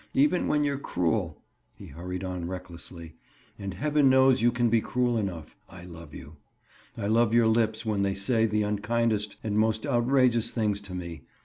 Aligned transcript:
Even 0.15 0.47
when 0.47 0.63
you're 0.63 0.79
cruel," 0.79 1.43
he 1.75 1.85
hurried 1.85 2.23
on 2.23 2.47
recklessly, 2.47 3.17
"and 3.59 3.75
heaven 3.75 4.09
knows 4.09 4.41
you 4.41 4.51
can 4.51 4.67
be 4.67 4.81
cruel 4.81 5.15
enough, 5.15 5.55
I 5.69 5.83
love 5.85 6.11
you. 6.11 6.37
I 6.97 7.05
love 7.05 7.35
your 7.35 7.45
lips 7.45 7.85
when 7.85 8.01
they 8.01 8.15
say 8.15 8.47
the 8.47 8.63
unkindest 8.63 9.35
and 9.43 9.59
most 9.59 9.85
outrageous 9.85 10.49
things 10.49 10.81
to 10.81 10.95
me. 10.95 11.21